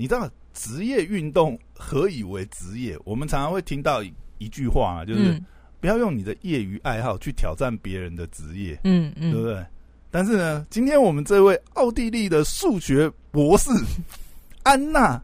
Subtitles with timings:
[0.00, 2.96] 你知道职业运动何以为职业？
[3.04, 5.44] 我们常常会听到一一句话啊，就是、嗯
[5.80, 9.64] 不要用你的业余爱好去挑战别人的职业，嗯嗯，对不对？
[10.08, 13.70] 但是呢，今天我们这位奥地利的数学博士
[14.62, 15.20] 安娜。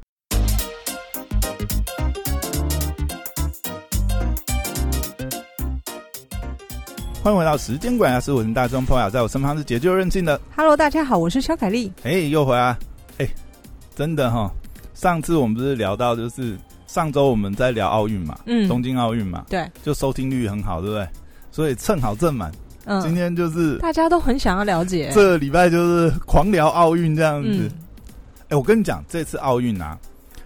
[7.23, 11.93] 欢迎回到时间管家，是我是大众朋友，在我身旁是解救任性的 Hello，大家好，我是肖凯丽。
[12.03, 12.77] 哎、又回来，
[13.19, 13.29] 哎、
[13.97, 14.53] 真的哈！
[15.05, 21.07] 上次我们不是聊到，就是上周我们在聊奥运嘛，嗯，东京奥运嘛，对，就收听率很好，对不对？
[21.53, 22.51] 所以蹭好正满，
[22.87, 25.11] 嗯，今天就是大家都很想要了解。
[25.13, 27.51] 这个礼拜就是狂聊奥运这样子。
[27.51, 27.71] 嗯
[28.49, 29.99] 哎、我跟你讲，这次奥运啊，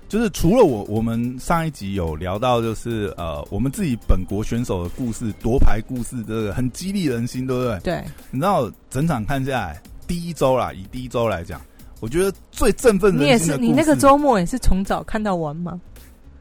[0.09, 7.79] 就是除了我，我们上一集有聊到，就是呃，我们自己本国选手的故事、夺牌故事，这个很激励人心，对不对？
[7.79, 11.61] 对，你知道整场看下来，第一周啦，以第一周来讲，
[12.01, 15.80] 我觉得最振奋你也是，人心的故事，你那个周末也是从早看到晚吗？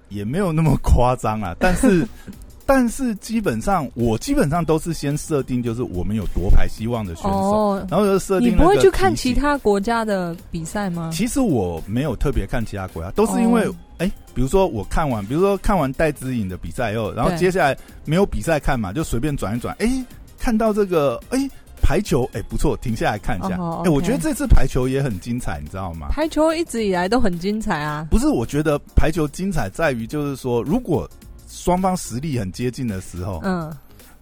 [0.10, 2.08] 也没有那么夸张啊，但是
[2.66, 9.34] 但是基本上我基本上都是先设定，就是我们有夺牌希望的选手，哦，然后就设定你不会去看其。
[9.34, 11.10] 他国家的比赛吗？
[11.14, 20.06] 其实我没有特别看其他国家，都是因为哦哎、比如说我看完，比如说看完戴资颖的比赛以后，然后接下来没有比赛看嘛，就随便转一转，哎、
[20.38, 21.50] 看到这个哎、
[21.88, 23.52] 排球，哎、不错，停下来看一下。
[23.52, 26.10] 哎、哦我觉得这次排球也很精彩，你知道吗？
[26.12, 28.06] 排球一直以来都很精彩啊。
[28.12, 31.10] 不是，我觉得排球精彩在于就是说，如果
[31.48, 33.74] 双方实力很接近的时候，嗯，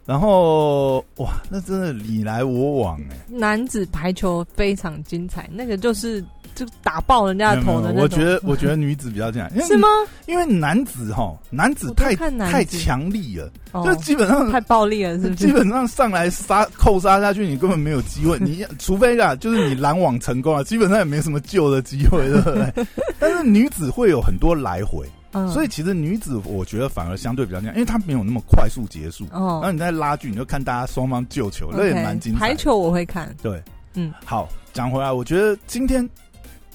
[0.06, 8.04] 然后哇，那真的你来我往哎、男子排球非常精彩，那个就是就打爆人家的头的那种。
[8.04, 9.88] 我觉得我觉得女子比较精彩，因为 是吗？
[10.28, 15.52] 因为男子哈，男子太太强力了，哦就，基本上太暴力了，是不是基？
[15.52, 18.38] 本上上来杀扣杀下去，你根本没有机会。
[18.40, 22.86] 你 除非啊，就是你拦网成功啊，基本上也没什么救的机会，对不对？
[23.20, 25.06] 但是女子会有很多来回，
[25.36, 29.26] 嗯，所以其实女子我觉得反而相对比较那样，因为她没有那么快速结束。
[29.26, 32.40] 哦然后哦，你在拉锯，你就看大家双方救球，那也蛮精彩。
[32.40, 33.62] 排球我会看，对，
[33.96, 36.10] 嗯，好，讲回来，我觉得今天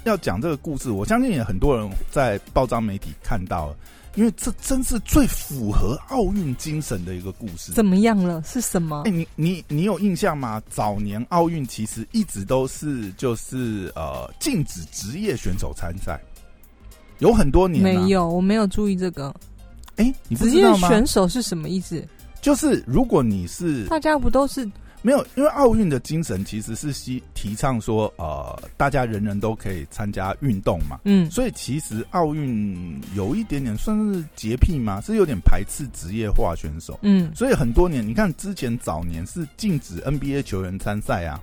[0.04, 3.76] 要讲这个故事，我相信也很多人在报章媒体看到了，
[4.14, 7.72] 因为这真是最符合奥运精神的一个故事。
[7.72, 8.42] 怎么样了？
[8.44, 9.10] 是什么哎、？
[9.10, 10.60] 你你你有印象吗？
[10.68, 16.20] 早年奥运其实一直都是就是呃禁止职业选手参赛，
[17.20, 18.08] 有很多年、啊、没。
[18.10, 19.34] 有，我没有注意这个。
[19.96, 20.88] 哎、你不职业知道吗？
[20.88, 22.02] 选手是什么意思？
[22.40, 24.66] 就是如果你是大家不都是
[25.02, 35.02] 没有，因为奥运的精神其实是希提倡说呃大家人人都可以参加运动嘛，嗯所以其实奥运有一点点算是洁癖吗？
[35.02, 36.98] 是有点排斥职业化选手。
[37.02, 37.30] 嗯？
[37.34, 41.38] 所以很多年，你看之前早年是禁止 NBA 球员参赛啊，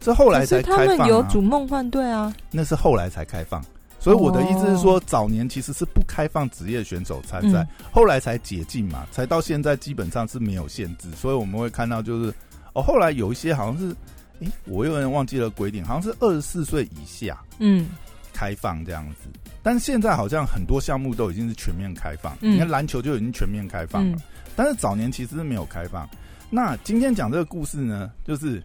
[0.00, 1.28] 这后来才他开放、们有啊。
[1.30, 3.64] 组梦幻队啊，那是后来才开放。
[4.00, 11.10] 所以我的意思是说，哦早年其实是不开放职业选手参赛，嗯后来才解禁嘛，才到现在基本上是没有限制。
[11.10, 12.32] 所以我们会看到，就是
[12.72, 13.94] 哦，后来有一些好像是，
[14.40, 17.88] 诶、我有点忘记了规定，好像是二十四岁以下嗯
[18.32, 19.28] 开放这样子。
[19.62, 24.22] 但是现在好像很多项目都已经是全面开放，嗯你看篮球就已经全面开放了，嗯
[24.56, 26.08] 但是早年其实是没有开放。
[26.48, 28.62] 那今天讲这个故事呢，就是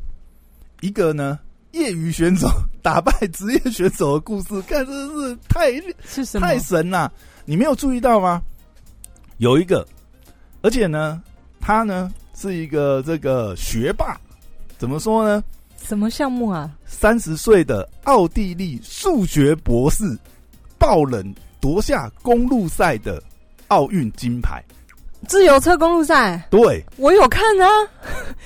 [0.81, 1.37] 一个呢
[1.75, 2.49] 业余选手
[2.81, 5.71] 打败职业选手的故事，看真的是太
[6.05, 6.57] 是什么太？
[6.57, 7.11] 神了！
[7.43, 8.41] 你没有注意到吗？
[9.37, 9.85] 有一个，
[10.61, 11.21] 而且呢，
[11.59, 14.17] 他呢是一个这个学霸，
[14.77, 15.43] 怎么说呢？
[15.77, 16.71] 什么项目啊？
[16.85, 20.17] 三十岁的奥地利数学博士，
[20.79, 23.21] 爆冷夺下公路赛的
[23.67, 24.63] 奥运金牌。
[25.25, 27.67] 自由车公路赛，对，我有看啊，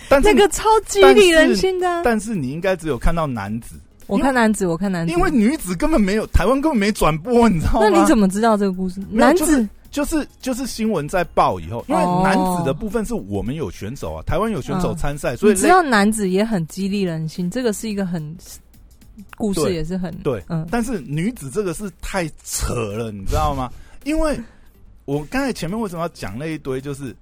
[0.09, 2.01] 但是那个超激励人心的啊。
[2.03, 3.75] 但是你应该只有看到男子，
[4.07, 7.89] 我看男子，我看男子，因为女子根本没有，台湾根本没转播，你知道吗？
[7.89, 8.99] 那你怎么知道这个故事？
[9.09, 9.67] 男子。
[9.91, 12.21] 就是就是新闻在报以后，因为哦。
[12.23, 18.37] 男子的部分是我们有选手啊，台湾有选手参赛，所以你知道男子也很激励人心，这个是一个很
[19.35, 20.43] 故事，也是很对。
[20.47, 20.67] 嗯。
[20.69, 23.67] 但是女子这个是太扯了，你知道吗？
[24.03, 24.39] 因为
[25.09, 27.15] 我刚才前面为什么要讲那一堆，就是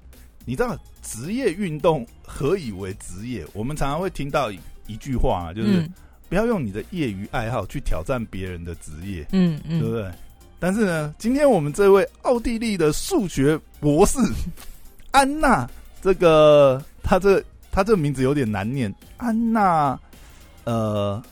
[0.43, 3.47] 你知道职业运动何以为职业？
[3.53, 5.93] 我们常常会听到一一句话啊，就是、嗯
[6.27, 10.11] 不要用你的业余爱好去挑战别人的职业，嗯嗯，对不对？
[10.59, 14.19] 但是呢，今天我们这位奥地利的数学博士
[15.11, 15.65] 安娜，
[16.01, 17.41] 这个她这
[17.71, 19.97] 她这个名字有点难念，安娜
[20.65, 21.23] 呃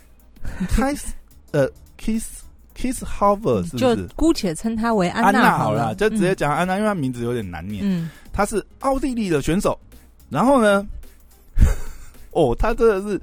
[0.69, 1.07] Kiss
[1.51, 1.69] 呃
[1.99, 2.44] Kiss
[2.75, 3.77] Kiss Hover 是不？
[3.77, 7.81] 就是姑且称他为安娜好了，就直接讲安娜，因为她名字有点难念。
[7.85, 9.79] 嗯她是奥地利的选手，
[10.29, 10.85] 然后呢，
[12.31, 13.21] 哦，她真的是，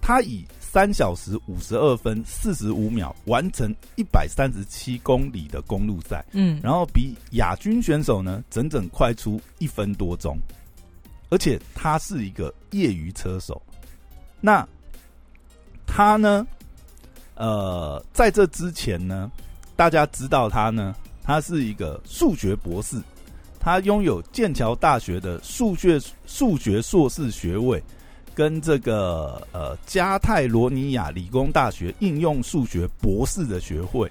[0.00, 10.38] 她以三小时五十二分四十五秒完成一百三十七公里的公路赛，嗯，然后比亚军选手呢整整快出一分多钟，
[11.28, 13.60] 而且他是一个业余车手。
[14.40, 14.66] 那
[15.86, 16.46] 他呢？
[17.38, 19.30] 呃，在这之前呢，
[19.76, 20.92] 大家知道他呢，
[21.22, 23.00] 他是一个数学博士，
[23.60, 27.80] 他拥有剑桥大学的数学数学硕士学位，
[28.34, 34.10] 跟这个呃加泰罗尼亚理工大学应用数学博士的学位。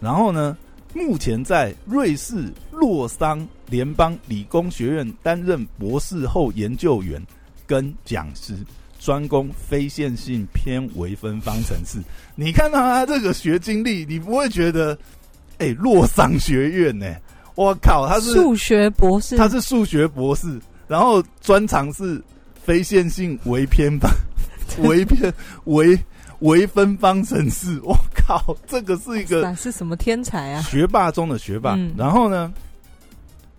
[0.00, 0.56] 然后呢，
[0.94, 7.20] 目前在瑞士洛桑联邦理工学院担任博士后研究员
[7.66, 8.56] 跟讲师。
[8.98, 11.98] 专攻非线性偏微分方程式。
[12.34, 14.98] 你看到他这个学经历，你不会觉得，
[15.58, 17.06] 哎，洛桑学院呢？
[17.54, 22.22] 我靠，他是数学博士，他是数学博士，然后专长是
[22.62, 24.08] 非线性微偏方、
[24.86, 25.32] 微偏
[25.64, 25.98] 微
[26.40, 27.80] 微分方程式。
[27.82, 30.62] 我靠，这个是一个是什么天才啊？
[30.62, 31.76] 学霸中的学霸。
[31.96, 32.52] 然后呢，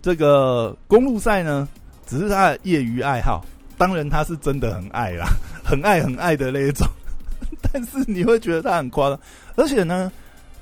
[0.00, 1.68] 这个公路赛呢，
[2.06, 3.44] 只是他的业余爱好。
[3.80, 5.26] 当然，他是真的很爱啦，
[5.64, 6.86] 很爱很爱的那一种。
[7.72, 9.18] 但是你会觉得他很夸张，
[9.56, 10.12] 而且呢，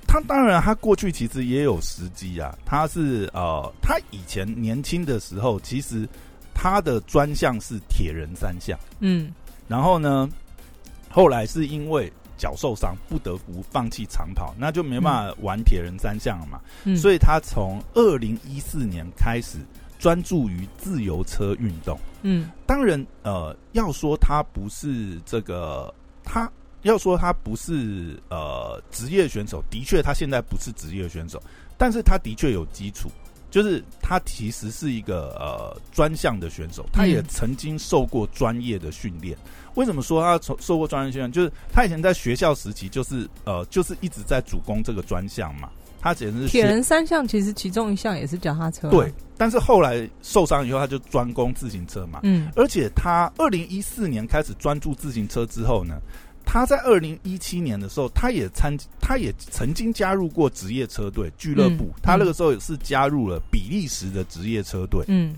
[0.06, 2.56] 他当然他过去其实也有时机啊。
[2.64, 6.08] 他是呃，他以前年轻的时候，其实
[6.54, 8.78] 他的专项是铁人三项。
[9.00, 9.34] 嗯，
[9.66, 10.28] 然后呢，
[11.10, 16.60] 后来是因为脚受伤，不得不放弃长跑，那就没办法玩铁人三项了嘛。
[16.84, 19.58] 嗯，所以他从二零一四年开始。
[20.00, 25.92] 专注于自由车运动，嗯，当然，呃，要说他不是这个，
[26.24, 26.50] 他
[26.82, 31.42] 要说他不是呃职业选手，的确他现在不是职业选手，
[31.76, 33.10] 但是他的确有基础，
[33.50, 39.36] 就是他其实是一个呃专项的选手，他也曾经受过专业的训练。
[39.74, 41.30] 为什么说他受受过专业训练？
[41.30, 45.70] 就是他以前在学校时期，就是呃，就是一直在主攻这个专项嘛。
[46.00, 48.88] 他简直是铁人三项，其实其中一项也是脚踏车。
[48.88, 52.20] 对，但是后来受伤以后，他就专攻自行车嘛。
[52.22, 56.00] 嗯，而且他二零一四年开始专注自行车之后呢，
[56.44, 61.90] 他在二零一七年的时候，他也参，他也曾经加入过职业车队俱乐部。
[62.00, 65.04] 他那个时候也是加入了比利时的职业车队。
[65.08, 65.34] 嗯，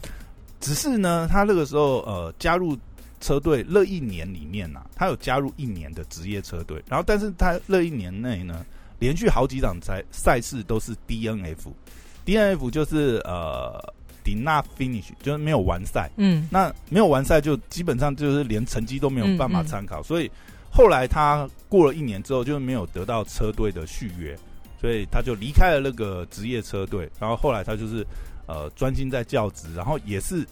[0.61, 2.77] 只是呢，他那个时候呃加入
[3.19, 8.63] 车队那一年里面呐，他有加入一年的职业车队，然后但是他那一年内呢。
[9.01, 13.83] 连续好几场赛赛事都是 DNF，DNF 就是呃
[14.23, 16.11] did not finish，就是没有完赛。
[16.19, 20.31] 嗯，那没有完赛就基本上就是连成绩都没有办法参考，所以
[20.71, 24.39] 后来他过了一年之后就没有得到车队的续约，
[24.79, 27.11] 所以他就离开了那个职业车队。
[27.19, 28.07] 然后后来他就是
[28.47, 30.47] 呃专心在教职，然后也是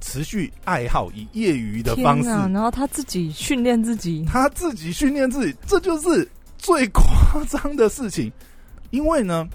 [0.00, 6.26] 持续爱好以业余的方式，然后他自己训练自己，他自己训练自己，这就是。
[6.66, 8.32] 最夸张的事情，
[8.90, 9.48] 因为呢，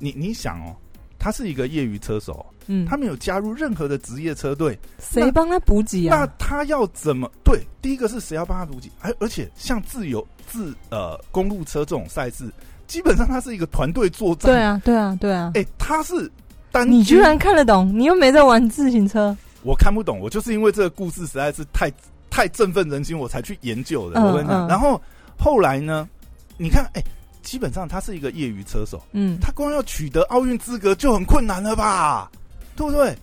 [0.00, 0.74] 你你想哦，
[1.16, 6.18] 他是一个业余车手，嗯，他没有加入任何的职业车队，谁帮他补给啊？
[6.18, 7.30] 那他要怎么？
[7.44, 8.90] 对，第一个是谁要帮他补给？
[9.00, 12.50] 而而且像自由自呃公路车这种赛事，
[12.88, 14.50] 基本上他是一个团队作战。
[14.50, 15.52] 对啊，对啊，对啊。
[15.54, 16.28] 哎，他是
[16.72, 17.88] 单，你居然看得懂？
[17.96, 20.18] 你又没在玩自行车，我看不懂。
[20.18, 21.88] 我就是因为这个故事实在是太
[22.28, 24.20] 太振奋人心，我才去研究的。
[24.20, 25.00] 我跟你讲，然后
[25.38, 26.08] 后来呢？
[26.58, 27.02] 你看，哎，
[27.42, 32.30] 基本上他是一个业余车手，嗯，他光要取得奥运资格就很困难了吧？
[32.76, 33.16] 对不对？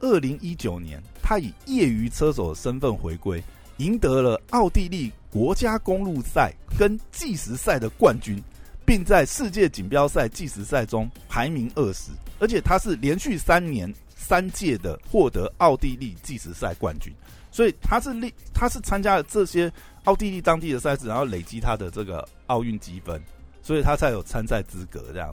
[0.00, 3.42] 二零一九年，他以业余车手的身份回归，
[3.78, 8.42] 赢得了奥地利国家公路赛跟计时赛的冠军，
[8.84, 17.12] 并在世界锦标赛计时赛中排名二十，而且他是连续三年三届的获得奥地利计时赛冠军，
[17.50, 19.72] 所以他是立，他是参加了这些。
[20.04, 23.20] 奥地利当地的赛事，然后累积他的这个奥运积分，
[23.62, 25.04] 所以他才有参赛资格。
[25.12, 25.30] 这样，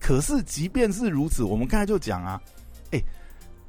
[0.00, 2.40] 可是即便是如此，我们刚才就讲啊，
[2.90, 3.00] 哎，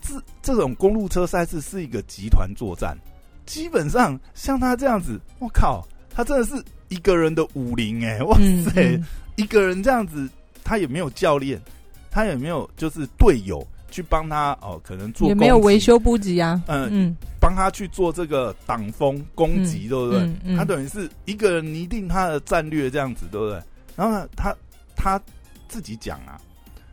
[0.02, 2.98] 这这种公路车赛事是一个集团作战，
[3.46, 9.02] 基本上像他这样子，我靠，他真的是一个人的武林哎，哇塞，
[9.36, 10.30] 一个人这样子，
[10.64, 11.62] 他也没有教练，
[12.10, 13.66] 他也没有就是队友。
[13.96, 20.58] 去帮他哦，可能做也没有维修补给啊，嗯嗯，帮他去做这个挡风攻击，对不对？
[20.58, 23.62] 他等于是一个人拟定他的战略这样子，对不对？
[23.96, 24.54] 然后呢，他
[24.98, 25.22] 他
[25.70, 26.38] 自己讲啊，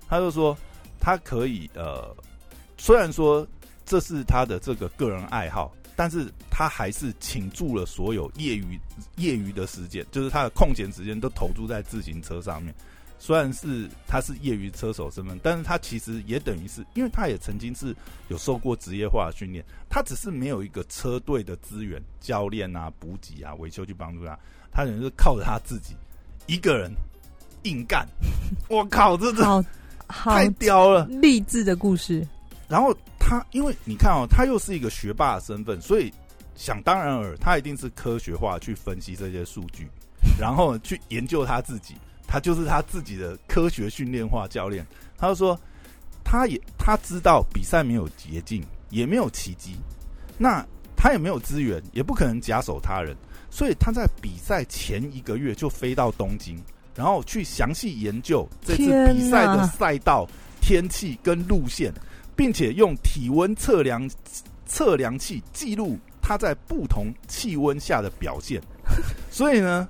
[0.09, 0.57] 他就说
[1.01, 2.15] 他可以呃，
[2.79, 3.45] 虽然说
[3.85, 8.79] 这是他的这个个人爱好，但是他还是倾注了所有业余
[9.17, 12.73] 业余的时间，就是他的空闲时间都投注在自行车上面。
[13.25, 17.95] 虽然是他是业余车手身份，但是他其实也等于是，因为他也曾经是
[18.27, 24.37] 有受过职业化的训练，他只是没有一个车队的资源、教练啊、补给啊、维修去帮助他。
[24.73, 25.95] 他等于是靠着他自己
[26.49, 26.91] 一个人
[27.63, 28.05] 硬干。
[28.69, 29.65] 我靠，这这
[30.09, 31.07] 太屌了！
[31.07, 32.27] 励志的故事。
[32.69, 36.13] 然后他，因为你看哦，他又是一个学霸的身份，所以
[36.57, 39.87] 想当然尔，他一定是科学化去分析这些数据，
[40.41, 41.95] 然后去研究他自己，
[42.33, 44.87] 他就是他自己的科学训练化教练。
[45.19, 45.61] 他就说，
[46.25, 49.77] 他也他知道比赛没有捷径，也没有奇迹，
[50.39, 50.65] 那
[50.97, 53.15] 他也没有资源，也不可能假手他人，
[53.51, 56.59] 所以他在比赛前一个月就飞到东京，
[56.95, 60.27] 然后去详细研究这次比赛的赛道、
[60.63, 61.93] 天气跟路线。
[62.35, 64.11] 并且用体温测量
[64.65, 68.59] 测量器记录他在不同气温下的表现。
[69.31, 69.87] 所以呢，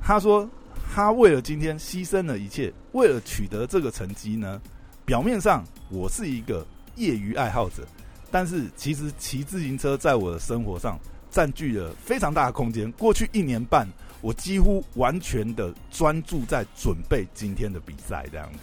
[0.00, 0.48] 他说
[0.94, 4.60] 他为了今天牺牲了一切，为了取得这个成绩呢，
[5.04, 6.66] 表面上我是一个
[6.96, 7.86] 业余爱好者，
[8.30, 10.98] 但是其实骑自行车在我的生活上
[11.30, 12.90] 占据了非常大的空间。
[12.92, 13.86] 过去一年半，
[14.20, 18.58] 我几乎完全的专注在准备今天的比赛，这样子。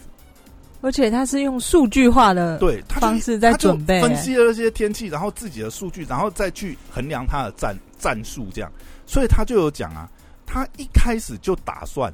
[0.82, 8.72] 而且他是用数据化的对，方式在准备，分析了这些天气，然后自己的数据，然后再去衡量他的战战术，这样。
[9.08, 10.08] 所以他就有讲啊，
[10.46, 12.12] 他一开始就打算，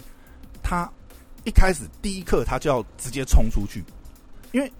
[0.64, 0.90] 他
[1.44, 3.84] 一开始第一刻他就要直接冲出去，
[4.52, 4.72] 因为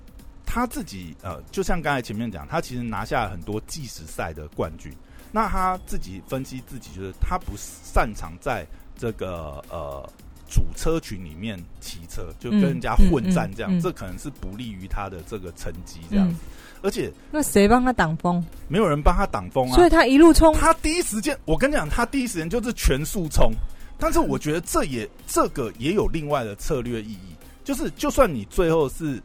[0.46, 4.92] 他自己呃，就像刚才前面讲，他其实拿下了很多计时赛的冠军。
[5.32, 8.66] 那他自己分析自己，就是他不擅长在
[8.98, 10.10] 这个呃。
[10.52, 16.36] 主车群里面骑车，就跟人家混战这样，嗯嗯嗯这可能是不利于他的这个成绩这样子。
[16.84, 18.44] 而且那谁帮他挡风？
[18.68, 23.52] 没有人帮他挡风啊，所以他一路冲，他第一时间，我跟你讲，他第一时间就是全速冲。
[23.98, 29.22] 但是我觉得这也这个也有另外的策略意义，就是就算你最后是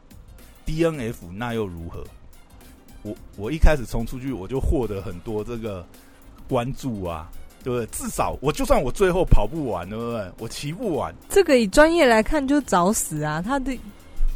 [0.66, 2.04] DNF，那又如何？
[3.02, 5.83] 我我一开始冲出去，我就获得很多这个
[6.47, 7.30] 关注啊，
[7.66, 7.87] 对不对？
[7.87, 10.30] 至少我就算我最后跑不完，对不对？
[10.38, 13.42] 我骑不完，这个以专业来看就找死啊！
[13.42, 13.76] 他的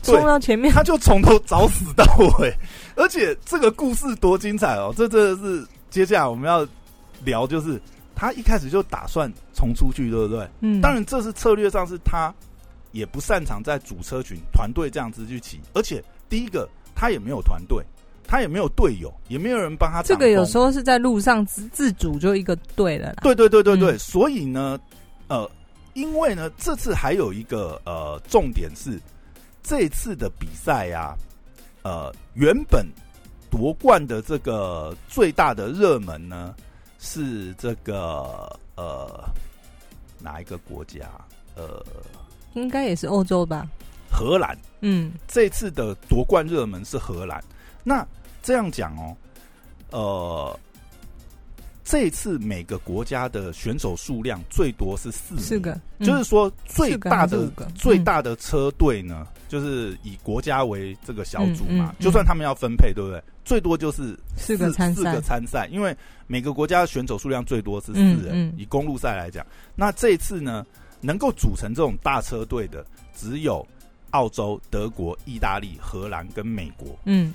[0.03, 2.05] 对冲到前面，他就从头找死到
[2.41, 2.53] 尾，
[2.97, 4.93] 而且这个故事多精彩哦！
[4.97, 6.67] 这真的是接下来我们要
[7.25, 7.81] 聊，就是
[8.17, 10.49] 他一开始就打算冲出去，对不对？
[10.61, 12.35] 嗯，当然，这是策略上是他
[12.91, 17.85] 也不擅长在主车群团队这样子去骑，而且第一个他也没有团队，
[18.31, 20.05] 他也没有队友，也没有人帮他。
[20.05, 23.17] 这个有时候是在路上自自主就一个队了啦。
[23.23, 24.79] 对对对对对，嗯所以呢，
[25.27, 25.51] 呃，
[25.95, 29.01] 因为呢，这次还有一个呃重点是，
[29.65, 31.17] 这次的比赛呀、
[31.83, 32.87] 呃，原本
[33.51, 36.55] 夺冠的这个最大的热门呢
[37.01, 39.29] 是这个呃
[40.21, 41.01] 哪一个国家？
[41.57, 41.85] 呃，
[42.55, 43.67] 应该也是欧洲吧？
[44.09, 44.57] 荷兰。
[44.83, 47.43] 嗯这次的夺冠热门是荷兰。
[47.83, 48.07] 那
[48.43, 49.17] 这样讲哦，
[49.91, 50.61] 呃，
[51.85, 55.43] 这次每个国家的选手数量最多是四名。
[55.43, 56.07] 四个，嗯。
[56.07, 63.23] 就是说最大的最大的车队呢，就是以国家为这个小组嘛就算他们要分配，对不对？
[63.45, 65.03] 最多就是四个参赛。
[65.03, 65.97] 四个，参赛，因为
[66.29, 68.29] 每个国家的选手数量最多是四嗯人。
[68.33, 68.55] 嗯。
[68.57, 69.45] 以公路赛来讲，
[69.75, 70.65] 那这一次呢，
[71.01, 73.67] 能够组成这种大车队的只有
[74.11, 76.97] 澳洲、德国、意大利、荷兰跟美国。
[77.05, 77.33] 嗯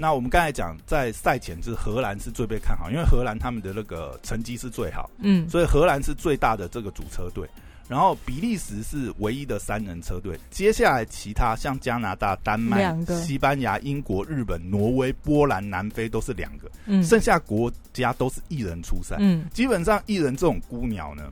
[0.00, 7.46] 那我们刚才讲，在赛前就是荷兰是最被看好，因为荷兰他们的那个成绩是最好，嗯，所以荷兰是最大的这个主车队。
[7.86, 17.02] 然后比利时是唯一的三人车队，接下来其他像加拿大、丹麦西班牙、英国、日本、挪威、波兰、南非都是两个，嗯。
[17.02, 19.16] 剩下国家都是一人出赛。
[19.18, 19.44] 嗯。
[19.52, 21.24] 基本上一人这种孤鸟呢，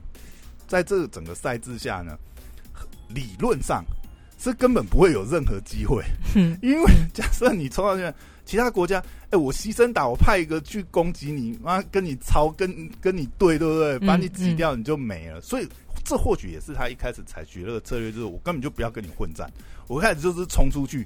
[0.67, 2.15] 在这个整个赛制下呢，
[3.07, 3.83] 理论上
[4.37, 6.03] 是根本不会有任何机会，
[6.35, 6.55] 嗯。
[6.61, 8.13] 因为假设你抽到去，
[8.49, 13.95] 其他国家，哎、我牺牲打，我派一个去攻击你，妈跟你超，跟跟你对，对不对？
[13.99, 15.39] 嗯把你挤掉，你就没了。
[15.39, 15.69] 所以
[16.03, 19.47] 这或许也是他一开始采取那个策略，就是我根本就不要跟你混战，
[19.85, 21.05] 我一开始就是冲出去，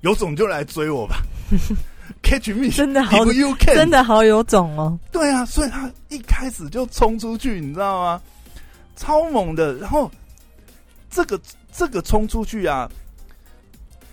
[0.00, 1.20] 有种就来追我吧，
[2.24, 4.98] catch me，真的好 you can，真的好有种哦。
[5.12, 8.22] 对啊，所以他一开始就冲出去，你知道吗？
[8.96, 9.74] 超猛的。
[9.74, 10.10] 然后
[11.10, 11.38] 这个
[11.70, 12.90] 这个冲出去啊，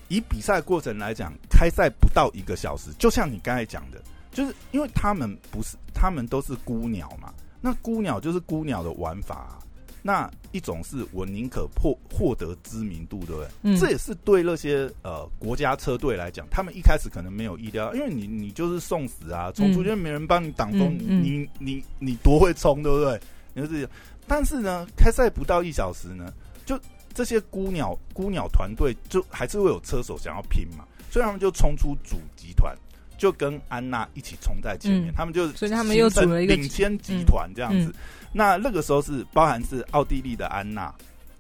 [0.08, 7.34] 以比赛过程来讲，开赛不到一个小时，就像你刚才讲的，就是因为他们不是，他们都是孤鸟嘛。
[7.60, 9.60] 那孤鸟就是孤鸟的玩法啊、
[10.04, 13.48] 那一种是我宁可破获得知名度，对不对？
[13.64, 23.20] 嗯这也是对那些呃国家车队来讲，他们一开始可能没有意料，因为你你就是送死啊，冲出去嗯没人帮你挡风，嗯嗯你你你多会冲，对不对？
[23.54, 23.90] 你就是，
[24.28, 26.32] 但是呢，开赛不到一小时呢，
[26.64, 26.80] 就
[27.18, 32.78] 这些孤鸟孤鸟团队就还是会有车手想要拼嘛，所以他们就冲出主集团，
[33.18, 37.88] 就跟安娜一起冲在前面，嗯他们就所以他们又组了一个领先集团这样子。
[37.88, 37.94] 嗯
[38.34, 40.94] 那那个时候是包含是奥地利的安娜，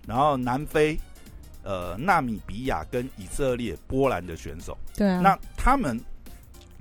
[0.08, 0.98] 然后南非、
[1.62, 6.00] 呃纳米比亚跟以色列、波兰的选手，对啊，那他们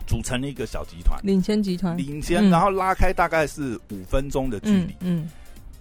[0.06, 2.48] 组成了一个小集团，领先集团，领先，嗯。
[2.48, 4.96] 然后拉开大概是五分钟的距嗯离。
[5.00, 5.30] 嗯，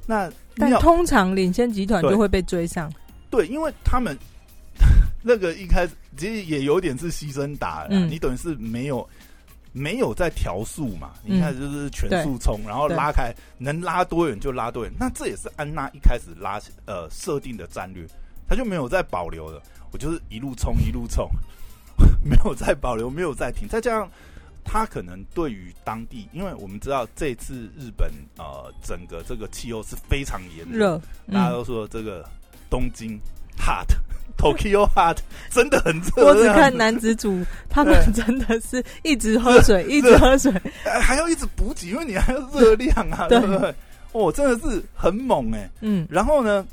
[0.08, 2.12] 那但通常领先集团对。
[2.12, 2.92] 就会被追上，
[3.30, 4.18] 对，因为他们
[5.22, 9.08] 那个一开始其实也有点是牺牲打你等于是没有
[9.72, 14.94] 没有在调速嘛，嗯你看就是全速冲，然后拉开能拉多远就拉多远。
[15.00, 18.08] 那这也是安娜一开始拉呃设定的战略，
[18.48, 21.30] 他就没有再保留了，我就是一路冲一路冲，
[22.24, 23.68] 没有再保留，没有再停。
[23.68, 24.10] 再加上
[24.64, 32.24] 他可能对于当地，因为我们知道这次日本呃整个这个气候是非常炎热，热，嗯，大家都说这个
[32.70, 33.20] 东京
[33.58, 33.88] hot。
[34.38, 35.18] Tokyo hot
[35.50, 40.52] 真的很热，我只看男子组，他们真的是一直喝水，一直喝水，
[40.84, 43.40] 呃还要一直补给，因为你还要热量啊，对。
[43.40, 43.74] 对不对？
[44.12, 46.06] 哦，真的是很猛哎、嗯。
[46.10, 46.68] 然后呢，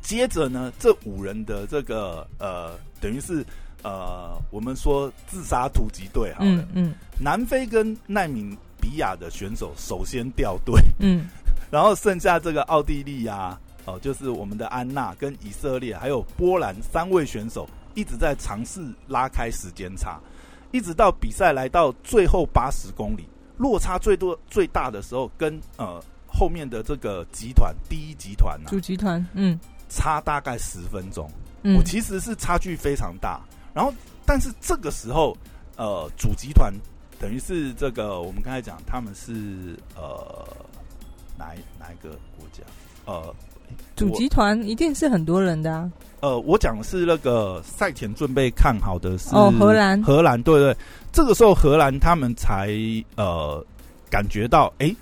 [0.00, 3.44] 接着呢，这五人的这个呃，等于是
[3.82, 6.94] 呃，我们说自杀突击队好了，嗯嗯。
[7.18, 11.28] 南非跟奈米比亚的选手首先掉队，嗯。
[11.70, 20.20] 然后剩下这个奥地利啊，哦、就是我们的安娜跟以色列还有波兰三位选手一直在尝试拉开时间差，
[20.70, 29.58] 一直到比赛来到最后八十公里，落差最多最大的时候，跟呃后面的这个集团第一集团啊主集团，嗯
[29.88, 31.30] 差大概十分钟，
[31.62, 33.42] 嗯我，其实是差距非常大。
[33.74, 33.92] 然后，
[34.24, 35.36] 但是这个时候，
[35.76, 36.72] 呃，主集团
[37.18, 40.46] 等于是这个我们刚才讲，他们是呃
[41.38, 42.62] 哪一哪一个国家？
[43.04, 43.34] 呃，
[43.96, 50.02] 主集团一定是很多人的啊，呃，我讲的是那个赛前准备看好的是哦荷兰。
[50.02, 50.76] 荷兰对对，
[51.12, 52.70] 这个时候荷兰他们才
[53.16, 53.64] 呃
[54.10, 54.94] 感觉到，哎、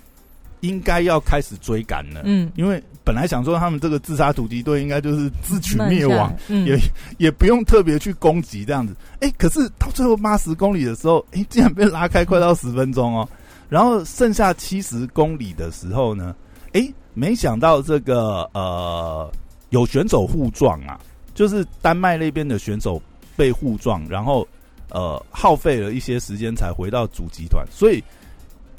[0.61, 6.65] 应该要开始追赶了，嗯，因为本来想说他们这个自杀突击队应该就是自取灭亡，，嗯。
[6.65, 6.77] 也
[7.17, 8.95] 也不用特别去攻击这样子。
[9.21, 13.27] 哎、可是到最后八十公里的时候，哎、竟然被拉开快到十分钟哦。
[13.69, 16.35] 然后剩下七十公里的时候呢，
[16.73, 19.31] 哎、没想到这个呃
[19.69, 20.99] 有选手互撞啊，
[21.33, 23.01] 就是丹麦那边的选手
[23.35, 24.47] 被互撞，然后
[24.89, 28.03] 呃耗费了一些时间才回到主集团，所以。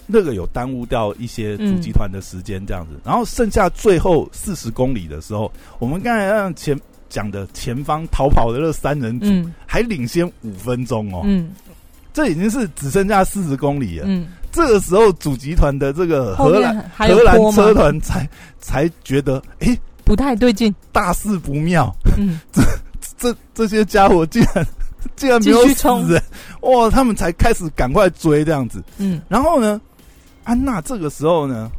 [0.05, 3.01] 那个有耽误掉一些主集团的时间，这样子。
[3.05, 11.53] 然后剩下最后四十公里的时候，我们刚才让前讲的前方逃跑的那三人组嗯还领先五分钟哦，嗯
[12.13, 14.05] 这已经是只剩下四十公里了。
[14.07, 18.29] 嗯，这个时候主集团的这个荷兰荷兰车团才
[18.61, 22.41] 才觉得，哎、不太对劲，大事不妙，嗯。
[22.53, 22.63] 这
[23.19, 24.67] 这这些家伙竟然
[25.17, 26.23] 竟然没有死人，
[26.63, 26.91] 哇！
[26.91, 28.83] 他们才开始赶快追这样子。
[28.99, 29.21] 嗯。
[29.29, 29.81] 然后呢，
[30.45, 31.71] 安娜这个时候呢，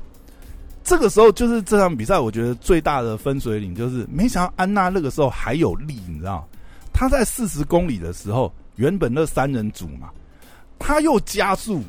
[0.84, 6.48] 这个时候就是这场比赛，我觉得最大的分水岭就是，没想到安娜那个时候还有力，你知道，
[6.94, 10.10] 她在四十公里的时候，原本那三人组嘛，
[10.86, 11.82] 她又加速，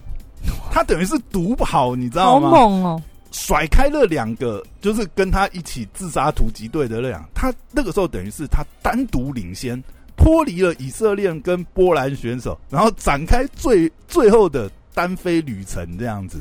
[0.71, 2.51] 他等于是独跑，你知道好吗？
[2.51, 3.03] 猛哦，
[3.33, 9.83] 甩开了两个，就是跟他一起自杀突击队的那两，他那个时候等于是他单独领先，
[10.17, 16.41] 脱离了以色列跟波兰选手，然后展开最最后的单飞旅程这样子，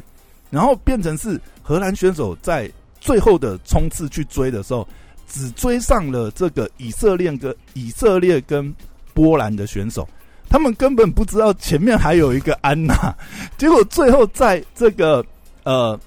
[0.52, 4.88] 然后变成是荷兰选手在最后的冲刺去追的时候，
[5.28, 8.72] 只追上了这个以色列跟以色列跟
[9.12, 10.08] 波兰的选手。
[10.54, 12.94] 他们根本不知道前面还有一个安娜，
[13.58, 15.26] 结果最后在这个
[15.64, 16.00] 呃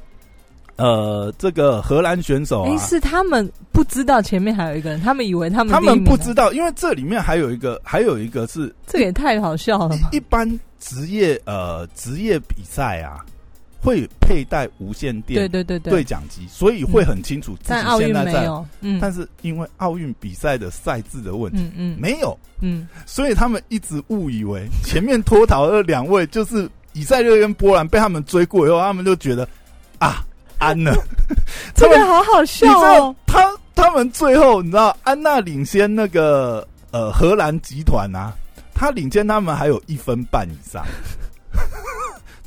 [0.76, 10.10] 呃，这个荷兰选手是他们不知道前面还有一个人，他们以为他们他们不知道，因为这里面还有一个，还有一个是这也太好笑了吧？
[10.12, 13.26] 一般职业呃职业比赛啊，
[13.86, 15.78] 会佩戴无线对电对对。
[15.78, 18.48] 对，讲机，所以会很清楚自己但奥运现在在。
[18.80, 18.98] 嗯。
[19.00, 21.96] 但是因为奥运比赛的赛制的问题，嗯嗯。
[22.00, 29.48] 没有，嗯，所以他们一直误以为前面脱逃的两位就是以色列跟波兰被他们追过以后，他们就觉得
[30.00, 30.24] 啊
[30.58, 30.92] 安了。
[31.76, 38.32] 这个好好笑哦，他他们最后你知道安娜领先那个呃荷兰集团啊，
[38.74, 40.84] 他领先他们还有一分半以上，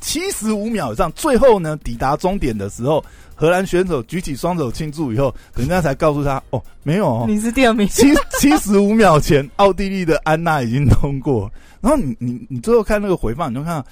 [0.00, 1.10] 七十五秒以上。
[1.12, 11.50] 最后呢，抵达终点的时候，荷兰选手举起双手庆祝以后，人家才告诉他哦，没有哦，你是第二名，七七十五秒前，奥地利的安娜已经通过。
[11.80, 13.86] 然后你你你最后看那个回放，你就看到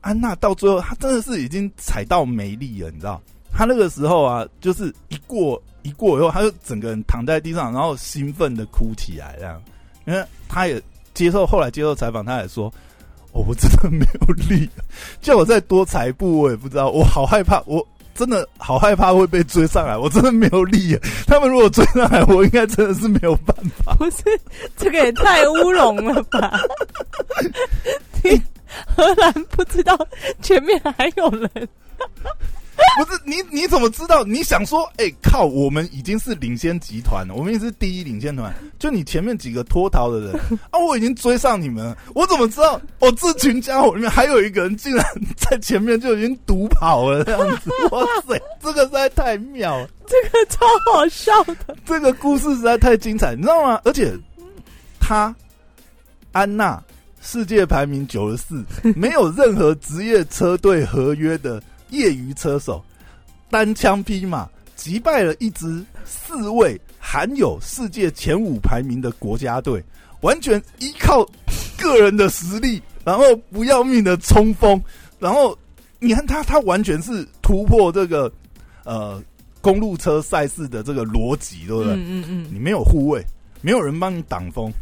[0.00, 3.20] 安娜到最后，她真的是已经踩到没力了，你知道？
[3.52, 9.62] 她那个时候啊，就是一过一过以后，她就整个人躺在地上，然后兴奋的哭起来，这样。
[10.06, 10.82] 因为她也
[11.14, 12.72] 接受后来接受采访，她也说
[13.32, 14.68] ：“哦，我真的没有力，
[15.20, 20.96] 叫我再多踩一步，我也不知道，我好害怕，我真的好害怕会被追上来，我真的没有力。
[21.26, 23.94] 他们如果追上来，我应该真的是没有办法。
[23.94, 24.22] 不是，
[24.76, 26.60] 这个也太乌龙了吧？
[28.22, 28.30] 你
[28.96, 29.98] 荷兰不知道
[30.40, 31.68] 前面还有人。
[33.02, 34.22] 不是你，你怎么知道？
[34.24, 38.52] 你想说，哎靠，我们已经是领先集团了，我们也是第一领先团。
[38.78, 40.34] 就你前面几个脱逃的人
[40.70, 42.80] 啊，我已经追上你们，我怎么知道？
[42.98, 45.04] 我这群家伙里面还有一个人竟然
[45.36, 51.32] 在前面就已经独跑了，这样子，哇塞，这个实在太妙了，这个超好笑
[51.66, 53.80] 的，这个故事实在太精彩，你知道吗？
[53.84, 54.12] 而且
[55.00, 55.34] 他
[56.32, 56.82] 安娜
[57.22, 58.64] 世界排名九十四，
[58.96, 61.62] 没有任何职业车队合约的。
[61.92, 62.82] 业余车手
[63.48, 69.82] 单枪匹马击败了一支四位含有世界前五排名的国家队，
[70.22, 71.24] 完全依靠
[71.78, 74.80] 个人的实力，然后不要命的冲锋，
[75.18, 75.56] 然后
[75.98, 78.32] 你看他，他完全是突破这个
[78.84, 79.22] 呃
[79.60, 81.92] 公路车赛事的这个逻辑，对不对？
[81.92, 83.24] 嗯嗯嗯，你没有护卫，
[83.60, 84.72] 没有人帮你挡风，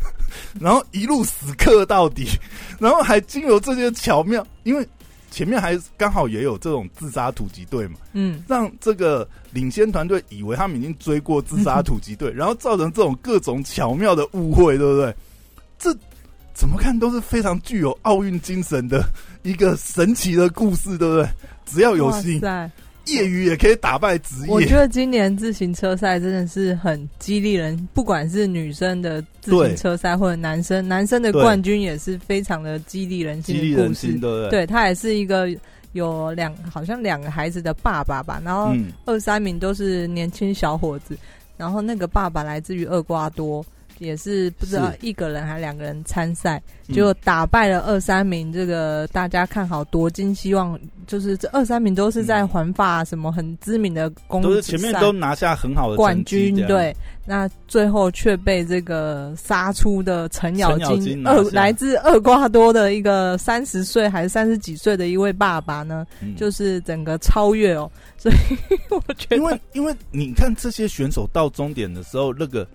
[0.60, 2.28] 然后一路死磕到底，
[2.78, 4.86] 然后还经由这些巧妙，因为。
[5.30, 15.14] 前面还刚好也有这种自杀突击队嘛，嗯，让这个领先团队以为他们已经追过自杀突击队，然后造成这种各种巧妙的误会，对不对？
[15.78, 15.96] 这
[16.52, 19.02] 怎么看都是非常具有奥运精神的
[19.42, 21.28] 一个神奇的故事，对不对？
[21.64, 22.40] 只要有心。
[23.06, 24.52] 业余也可以打败职业。
[24.52, 34.18] 我觉得今年自行车赛真的是很激励人，不管是女生的自行车赛，或者男生男生的冠军也是非常的激励人心的故事。
[34.50, 35.48] 对，他也是一个
[35.92, 38.72] 有两好像两个孩子的爸爸吧，然后
[39.04, 41.16] 二三名都是年轻小伙子，
[41.56, 43.64] 然后那个爸爸来自于厄瓜多。
[44.00, 46.60] 也是不知道一个人还两个人参赛，
[46.90, 48.50] 就打败了二三名。
[48.50, 56.56] 这个大家看好夺金希望，就是这二三名都是在环法什么很知名的公都是前面都拿下很好的冠军。
[56.66, 66.06] 对，那最后却被这个杀出的程咬金，二来自厄瓜多的一个三十岁还是三十几岁的一位爸爸呢，
[66.38, 67.90] 就是整个超越哦。
[68.16, 68.34] 所以
[68.88, 72.66] 我觉得，因为因为你看这些选手到终点的时候，那个。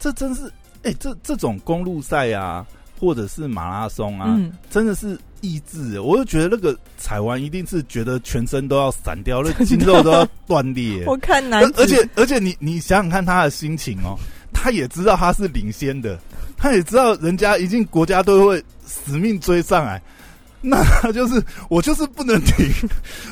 [0.00, 0.50] 这真是，
[0.82, 2.66] 哎，这这种公路赛啊，
[2.98, 4.36] 或者是马拉松啊，
[4.70, 6.00] 真的是意志。
[6.00, 11.04] 我就觉得那个踩完一定是觉得全身都要散掉，那筋肉都要断裂。
[11.06, 14.18] 我看男，而且而且你你想想看他的心情哦，
[14.54, 16.18] 他也知道他是领先的，
[16.56, 20.00] 他也知道人家一定国家队会死命追上来，
[20.62, 22.66] 那他就是我就是不能停，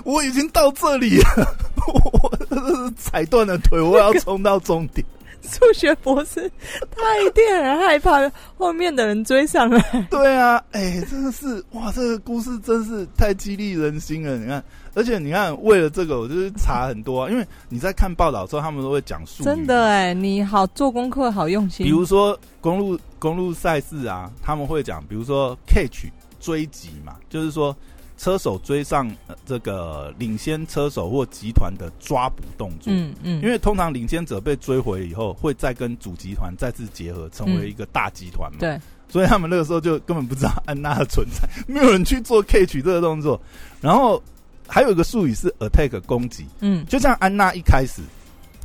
[0.04, 1.57] 我已经到这里了，
[2.12, 2.38] 我
[2.96, 5.07] 踩断了腿，我要冲到终点。
[5.48, 6.51] 数学博士，
[6.90, 10.07] 他一定很害怕后面的人追上来。
[10.11, 14.37] 对啊，哎，真的是哇，这个故事真是太激励人心了。
[14.37, 14.62] 你看，
[14.94, 19.42] 而且你看，为了这个，我就是查很多，啊，因为你在看报道之后，他们都会讲述。
[19.44, 21.87] 真的哎，你好做功课，好用心。
[21.87, 26.07] 比如说公路公路赛事啊，他们会讲，比如说 catch
[26.40, 27.74] 追击嘛，就是说。
[28.18, 29.11] 车手追上
[29.46, 38.78] 这个领先车手或集团的抓捕动作，嗯嗯，因为通常领先者被追回以后，会再跟主集团再次结合，成为一个大集团嘛，对，
[39.09, 43.40] 所以他们那个时候就根本不知道安娜的存在，没有人去做 K 取这个动作。
[43.81, 44.20] 然后
[44.66, 48.02] 还有一个术语是 attack 攻击，嗯，就像安娜一开始，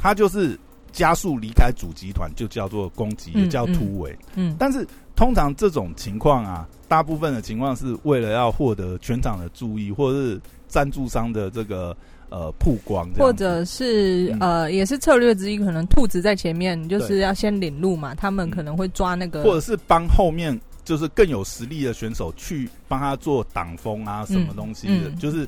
[0.01, 0.59] 她就是
[0.93, 6.65] 加速离开主集团，就叫做攻击，也叫突围，嗯，但是通常这种情况啊。
[6.85, 11.97] 大部分的情况是为了要获得全场的注意，或者是赞助商的这个
[12.29, 15.57] 呃曝光，或者是呃也是策略之一。
[15.57, 18.13] 可能兔子在前面，就是要先领路嘛。
[18.13, 25.47] 他们可能会抓那个，或者是帮后面就是更有实力的选手去帮他做挡风啊，什么东西的，就是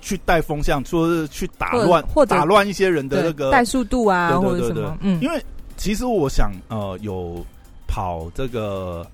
[0.00, 4.96] 去带风向，说是去打乱或者打乱一些人的那个带速度啊，或者什么。
[5.00, 5.44] 嗯，因为
[5.76, 7.44] 其实我想呃有
[7.86, 9.06] 跑这个。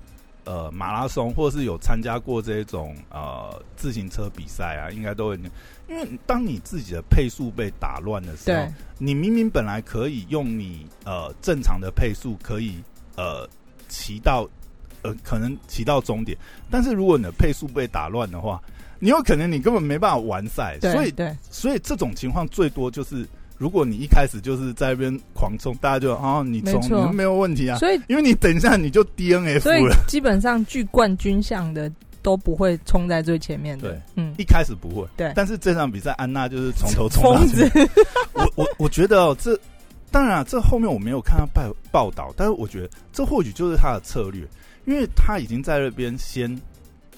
[0.45, 5.39] 呃，马拉松或者是有参加过这种呃自行车比赛啊，应该都会。
[5.87, 8.65] 因为当你自己的配速被打乱的时候，
[8.97, 12.81] 你明明本来可以用你呃正常的配速可以
[13.15, 13.47] 呃
[13.89, 14.49] 骑到
[15.03, 16.35] 呃可能骑到终点，
[16.71, 18.59] 但是如果你的配速被打乱的话，
[18.99, 20.77] 你有可能你根本没办法完赛。
[20.81, 23.27] 所以，对，所以这种情况最多就是。
[23.57, 27.77] 如果你一开始就是在那边狂冲，大家就哦，你冲你没有问题啊。
[27.77, 29.93] 所以，因为你等一下你就 DNF 了。
[30.07, 33.89] 基本上据冠军项的都不会冲在最前面的。
[33.89, 35.05] 对，嗯，一开始不会。
[35.17, 37.89] 对，但是这场比赛安娜就是从头 冲到尾。
[38.31, 39.59] 我我我觉得哦，这
[40.09, 44.47] 当然啊这后面我没有看到报报道，但是我觉得这或许就是他的策略，
[44.85, 46.49] 因为他已经在那边先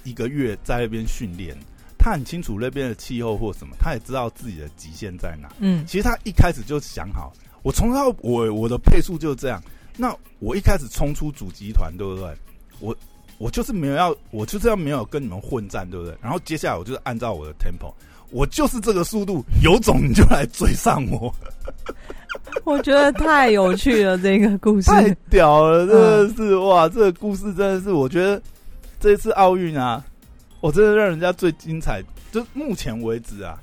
[0.03, 1.55] 一个月在那边训练，
[2.01, 5.49] 他很清楚那边的气候或什么，他也知道自己的极限在哪。
[5.59, 9.61] 嗯，其实他一开始就想好，我从到我我的配速就这样。
[9.95, 12.33] 那我一开始冲出主集团，对不对？
[12.79, 12.95] 我
[13.37, 16.17] 我就是没有要，我就是要没有跟你们混战，对不对？
[16.21, 17.93] 然后接下来我就是按照我的 tempo，
[18.31, 21.31] 我就是这个速度，有种你就来追上我。
[22.65, 26.87] 我觉得太有趣了，这个故事太屌了，真的是哇！
[26.89, 28.41] 这个故事真的是，我觉得
[28.99, 30.03] 这次奥运啊，
[30.61, 33.59] 我真的让人家最精彩，就目前为止啊，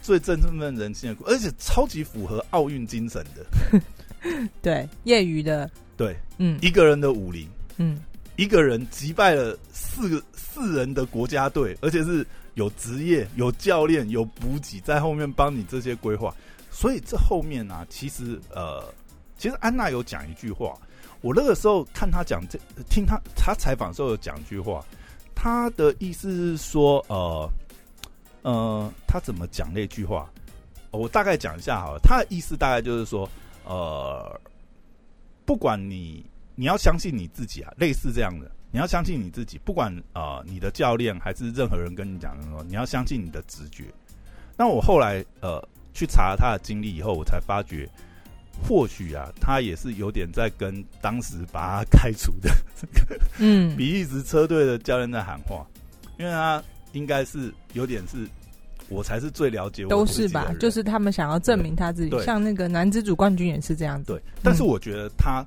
[0.00, 3.80] 最振奋人心的，而且超级符合奥运精神的。
[4.62, 7.46] 对，业余的，对，嗯，一个人的武林，
[7.76, 8.00] 嗯，
[8.36, 16.34] 一个人击败了四个四人的国家队，而且是有职业、有教练、有补给在后面帮你这些规划。
[16.70, 18.82] 所以这后面啊，其实呃，
[19.36, 20.74] 其实安娜有讲一句话，
[21.20, 24.84] 我那个时候看他讲这，听他他采访时候有讲一句话，
[25.34, 27.50] 他的意思是说，呃
[28.42, 30.30] 呃，他怎么讲那句话？
[30.90, 33.28] 我大概讲一下好了，他的意思大概就是说，
[33.64, 34.40] 呃，
[35.44, 43.84] 不管你你要相信你自己啊，类似这样的，你要相信你自己，不管啊你的教练还是任何人跟你讲的说，你要相信你的直觉。
[44.56, 45.62] 那我后来呃。
[45.96, 47.88] 去查他的经历以后，我才发觉，
[48.62, 52.86] 或许啊，他也是有点在跟当时把他开除的这
[53.16, 55.66] 个嗯比利时车队的教练在喊话，
[56.18, 56.62] 因为他
[56.92, 58.26] 应该是有点是，
[58.88, 60.54] 我才是最了解我，都是吧？
[60.60, 64.12] 就是他们想要证明他自己，像那个男子组冠军也是这样子。
[64.12, 65.44] 对，但是我觉得他。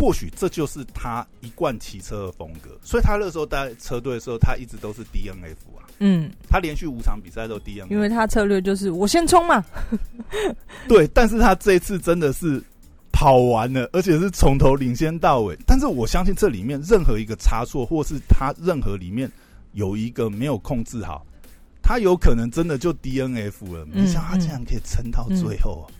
[0.00, 5.77] 或许这就是他一贯骑车的风格，所以他那时候在车队的时候，他一直都是 DNF 啊。
[6.00, 9.64] 嗯，他连续五场比赛都 DNF，因为他策略就是我先冲嘛。
[10.88, 12.62] 对，但是他这次真的是
[13.12, 15.56] 跑完了，而且是从头领先到尾。
[15.66, 19.30] 但是我相信这里面任何一个差错，或是他任何里面
[19.72, 21.26] 有一个没有控制好，
[21.82, 23.84] 他有可能真的就 DNF 了。
[23.86, 25.90] 没想到他竟然可以撑到最后。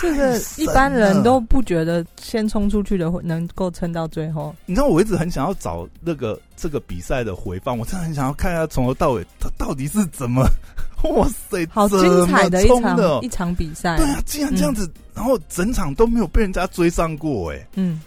[0.00, 4.54] 这个一般人都不觉得先冲出去的会能够撑到最后。
[4.66, 10.46] 你知道我一直很想要找那个这个比赛的回放，我真的很想要看一下从头到尾他到底是怎么，
[11.04, 13.96] 哇塞，好精彩的一场一场比赛。
[13.96, 18.00] 对啊，竟然这样子，然后整场都没有被人家追上过，哎，嗯，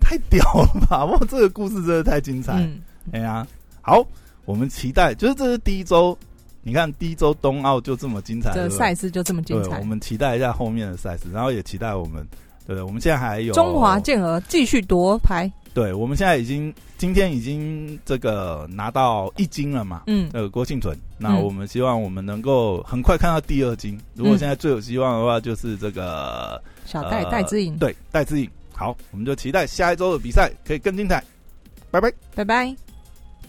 [0.00, 1.04] 太屌了吧！
[1.10, 2.68] 哇，这个故事真的太精彩。
[3.12, 3.46] 哎呀，
[3.80, 4.04] 好，
[4.44, 6.16] 我们期待，就是这是第一周。
[6.62, 9.78] 你看第一周冬奥就这么精彩，这赛事就这么精彩。
[9.78, 12.26] 我们期待一下后面的赛事，然后也期待我们，
[12.66, 12.82] 对对？
[12.82, 15.50] 我们现在还有中华健儿继续夺牌。
[15.72, 20.02] 对，我们现在已经今天已经这个拿到一金了嘛？
[20.08, 20.98] 嗯，呃，郭庆存。
[21.16, 23.98] 那我们希望我们能够很快看到第二金。
[24.14, 27.76] 如果现在最有希望的话，就是这个小戴戴之颖。
[27.78, 28.50] 对，戴之颖。
[28.74, 31.22] 好，我们就期待下一周的比赛可以更精彩。
[31.90, 32.89] 拜拜，拜拜。